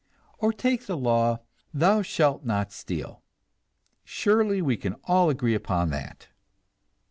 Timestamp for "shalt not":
2.01-2.71